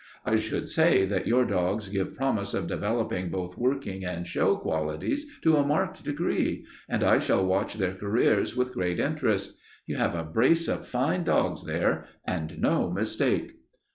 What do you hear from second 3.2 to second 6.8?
both working and show qualities to a marked degree,